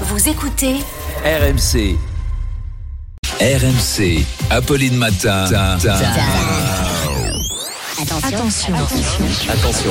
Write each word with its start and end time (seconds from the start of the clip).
Vous 0.00 0.28
écoutez 0.28 0.74
RMC. 1.24 1.96
RMC. 3.40 4.24
Apolline 4.50 4.96
Matin. 4.96 5.44
Attention. 8.24 8.74
Attention. 9.48 9.90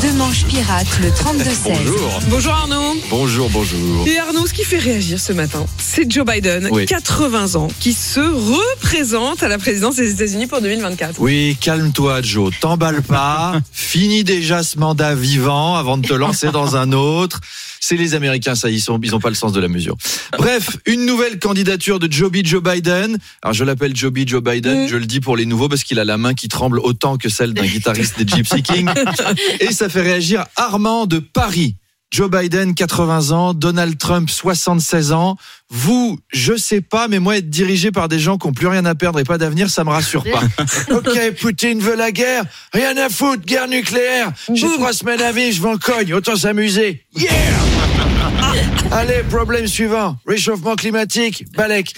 Deux 0.00 0.12
manches 0.14 0.44
pirates, 0.46 0.86
le 1.00 1.08
32-16. 1.08 1.54
Bonjour. 1.64 2.20
Bonjour 2.28 2.52
Arnaud. 2.52 2.94
Bonjour, 3.10 3.50
bonjour. 3.50 4.06
Et 4.08 4.18
Arnaud, 4.18 4.46
ce 4.46 4.52
qui 4.54 4.64
fait 4.64 4.78
réagir 4.78 5.20
ce 5.20 5.32
matin, 5.32 5.64
c'est 5.78 6.10
Joe 6.10 6.26
Biden, 6.26 6.68
Oui. 6.72 6.86
80 6.86 7.54
ans, 7.56 7.68
qui 7.80 7.92
se 7.92 8.20
représente 8.20 9.42
à 9.42 9.48
la 9.48 9.58
présidence 9.58 9.96
des 9.96 10.12
États-Unis 10.12 10.46
pour 10.46 10.60
2024. 10.62 11.16
Oui, 11.20 11.56
calme-toi, 11.60 12.22
Joe. 12.22 12.52
T'emballes 12.60 13.02
pas. 13.02 13.60
Finis 13.72 14.24
déjà 14.24 14.62
ce 14.62 14.78
mandat 14.78 15.14
vivant 15.14 15.76
avant 15.76 15.98
de 15.98 16.06
te 16.06 16.14
lancer 16.14 16.50
dans 16.50 16.76
un 16.76 16.92
autre. 16.92 17.40
C'est 17.86 17.96
les 17.96 18.14
Américains, 18.14 18.54
ça, 18.54 18.70
ils 18.70 18.80
sont, 18.80 18.98
ils 19.02 19.14
ont 19.14 19.20
pas 19.20 19.28
le 19.28 19.34
sens 19.34 19.52
de 19.52 19.60
la 19.60 19.68
mesure. 19.68 19.94
Bref, 20.38 20.78
une 20.86 21.04
nouvelle 21.04 21.38
candidature 21.38 21.98
de 21.98 22.10
Joe 22.10 22.32
B. 22.32 22.36
Joe 22.42 22.62
Biden. 22.62 23.18
Alors, 23.42 23.52
je 23.52 23.62
l'appelle 23.62 23.94
Joe 23.94 24.10
B. 24.10 24.20
Joe 24.26 24.42
Biden. 24.42 24.84
Mm. 24.86 24.88
Je 24.88 24.96
le 24.96 25.04
dis 25.04 25.20
pour 25.20 25.36
les 25.36 25.44
nouveaux 25.44 25.68
parce 25.68 25.84
qu'il 25.84 26.00
a 26.00 26.04
la 26.04 26.16
main 26.16 26.32
qui 26.32 26.48
tremble 26.48 26.78
autant 26.78 27.18
que 27.18 27.28
celle 27.28 27.52
d'un 27.52 27.66
guitariste 27.66 28.18
des 28.18 28.26
Gypsy 28.26 28.62
Kings. 28.62 28.88
Et 29.60 29.70
ça 29.70 29.90
fait 29.90 30.00
réagir 30.00 30.46
Armand 30.56 31.04
de 31.04 31.18
Paris. 31.18 31.76
Joe 32.10 32.30
Biden, 32.30 32.74
80 32.74 33.30
ans, 33.32 33.54
Donald 33.54 33.98
Trump, 33.98 34.30
76 34.30 35.12
ans. 35.12 35.36
Vous, 35.68 36.18
je 36.32 36.56
sais 36.56 36.80
pas, 36.80 37.08
mais 37.08 37.18
moi, 37.18 37.38
être 37.38 37.50
dirigé 37.50 37.90
par 37.90 38.08
des 38.08 38.20
gens 38.20 38.38
qui 38.38 38.46
ont 38.46 38.52
plus 38.52 38.68
rien 38.68 38.84
à 38.84 38.94
perdre 38.94 39.18
et 39.18 39.24
pas 39.24 39.38
d'avenir, 39.38 39.68
ça 39.68 39.82
me 39.82 39.90
rassure 39.90 40.22
pas. 40.22 40.42
ok, 40.94 41.32
Poutine 41.40 41.80
veut 41.80 41.96
la 41.96 42.12
guerre. 42.12 42.44
Rien 42.72 42.96
à 42.96 43.08
foutre, 43.08 43.44
guerre 43.44 43.66
nucléaire. 43.66 44.32
J'ai 44.52 44.68
trois 44.74 44.92
semaines 44.92 45.22
à 45.22 45.32
vivre, 45.32 45.56
je 45.56 45.62
m'en 45.62 45.76
cogne. 45.76 46.14
Autant 46.14 46.36
s'amuser. 46.36 47.04
Yeah! 47.16 47.32
Allez, 48.92 49.22
problème 49.28 49.66
suivant. 49.66 50.16
Réchauffement 50.26 50.76
climatique. 50.76 51.44
Balek. 51.56 51.94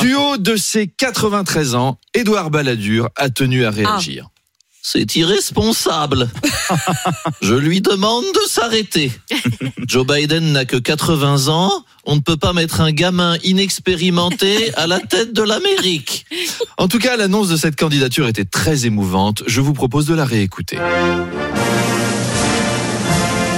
Du 0.00 0.14
haut 0.14 0.36
de 0.36 0.56
ses 0.56 0.88
93 0.88 1.74
ans, 1.74 1.98
Édouard 2.12 2.50
Balladur 2.50 3.08
a 3.16 3.30
tenu 3.30 3.64
à 3.64 3.70
réagir. 3.70 4.28
C'est 4.86 5.16
irresponsable. 5.16 6.28
Je 7.40 7.54
lui 7.54 7.80
demande 7.80 8.22
de 8.22 8.48
s'arrêter. 8.50 9.10
Joe 9.88 10.06
Biden 10.06 10.52
n'a 10.52 10.66
que 10.66 10.76
80 10.76 11.48
ans. 11.48 11.72
On 12.04 12.16
ne 12.16 12.20
peut 12.20 12.36
pas 12.36 12.52
mettre 12.52 12.82
un 12.82 12.92
gamin 12.92 13.38
inexpérimenté 13.44 14.74
à 14.76 14.86
la 14.86 15.00
tête 15.00 15.32
de 15.32 15.40
l'Amérique. 15.40 16.26
En 16.76 16.86
tout 16.86 16.98
cas, 16.98 17.16
l'annonce 17.16 17.48
de 17.48 17.56
cette 17.56 17.76
candidature 17.76 18.28
était 18.28 18.44
très 18.44 18.84
émouvante. 18.84 19.42
Je 19.46 19.62
vous 19.62 19.72
propose 19.72 20.04
de 20.04 20.14
la 20.14 20.26
réécouter. 20.26 20.76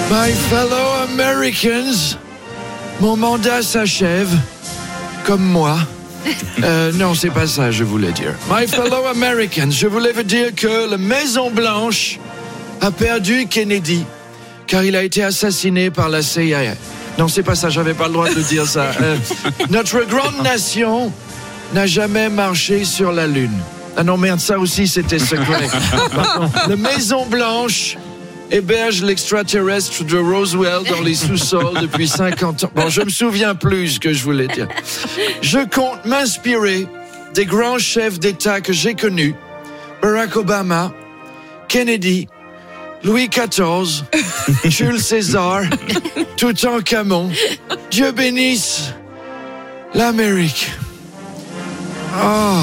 My 0.08 0.32
fellow 0.48 0.92
Americans, 1.12 2.16
mon 3.00 3.16
mandat 3.16 3.62
s'achève, 3.62 4.30
comme 5.24 5.42
moi. 5.42 5.76
Euh, 6.62 6.92
non, 6.92 7.14
c'est 7.14 7.30
pas 7.30 7.46
ça, 7.46 7.70
je 7.70 7.84
voulais 7.84 8.12
dire. 8.12 8.34
My 8.50 8.66
fellow 8.66 9.06
Americans, 9.06 9.70
je 9.70 9.86
voulais 9.86 10.12
vous 10.12 10.22
dire 10.22 10.54
que 10.54 10.90
la 10.90 10.98
Maison 10.98 11.50
Blanche 11.50 12.18
a 12.80 12.90
perdu 12.90 13.46
Kennedy, 13.46 14.04
car 14.66 14.84
il 14.84 14.96
a 14.96 15.02
été 15.02 15.22
assassiné 15.22 15.90
par 15.90 16.08
la 16.08 16.22
CIA. 16.22 16.74
Non, 17.18 17.28
c'est 17.28 17.42
pas 17.42 17.54
ça, 17.54 17.70
j'avais 17.70 17.94
pas 17.94 18.08
le 18.08 18.12
droit 18.14 18.28
de 18.28 18.40
dire 18.40 18.66
ça. 18.66 18.90
Euh, 19.00 19.16
notre 19.70 20.04
grande 20.04 20.42
nation 20.42 21.12
n'a 21.74 21.86
jamais 21.86 22.28
marché 22.28 22.84
sur 22.84 23.12
la 23.12 23.26
Lune. 23.26 23.58
Ah 23.96 24.04
non, 24.04 24.18
merde, 24.18 24.40
ça 24.40 24.58
aussi 24.58 24.86
c'était 24.86 25.18
secret. 25.18 25.68
La 26.68 26.76
Maison 26.76 27.24
Blanche 27.24 27.96
héberge 28.50 29.02
l'extraterrestre 29.02 30.04
de 30.04 30.18
Roswell 30.18 30.82
dans 30.88 31.02
les 31.02 31.14
sous-sols 31.14 31.80
depuis 31.80 32.08
50 32.08 32.64
ans. 32.64 32.70
Bon, 32.74 32.88
je 32.88 33.02
me 33.02 33.10
souviens 33.10 33.54
plus 33.54 33.94
ce 33.94 34.00
que 34.00 34.12
je 34.12 34.22
voulais 34.22 34.48
dire. 34.48 34.68
Je 35.42 35.58
compte 35.68 36.04
m'inspirer 36.04 36.86
des 37.34 37.46
grands 37.46 37.78
chefs 37.78 38.18
d'État 38.18 38.60
que 38.60 38.72
j'ai 38.72 38.94
connus. 38.94 39.34
Barack 40.02 40.36
Obama, 40.36 40.92
Kennedy, 41.68 42.28
Louis 43.02 43.28
XIV, 43.28 44.04
Jules 44.64 45.00
César, 45.00 45.62
Toutankhamon. 46.36 47.30
Dieu 47.90 48.12
bénisse 48.12 48.92
l'Amérique. 49.94 50.70
Oh, 52.22 52.62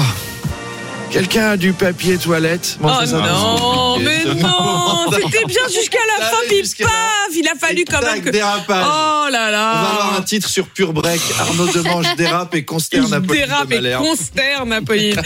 quelqu'un 1.10 1.50
a 1.50 1.56
du 1.56 1.72
papier 1.72 2.16
toilette 2.18 2.76
Bon, 2.80 2.90
Oh 2.90 3.06
ça. 3.06 3.16
non, 3.18 3.98
mais 4.00 4.24
non, 4.34 5.06
c'était 5.12 5.44
bien 5.46 5.62
jusqu'à 5.72 5.98
la 6.18 6.26
fin, 6.26 6.36
puis 6.48 6.62
paf, 6.84 6.90
il 7.36 7.48
a 7.48 7.54
fallu 7.58 7.84
quand 7.88 8.00
même 8.02 8.22
que... 8.22 8.30
dérapage. 8.30 8.84
Oh 8.86 9.28
là 9.30 9.50
On 9.50 9.82
va 9.82 9.90
avoir 9.90 10.16
un 10.18 10.22
là 10.22 10.22
titre 10.22 10.48
sur 10.48 10.66
Pure 10.68 10.92
Break. 10.92 11.20
Arnaud 11.38 11.66
Demange 11.68 12.14
dérape 12.16 12.54
et 12.54 12.64
consterne 12.64 13.12
Apolline 13.14 13.46
dérape 13.46 13.70
de 13.70 13.76
et 13.86 13.92
consterne, 13.98 14.72
Apolline. 14.72 15.14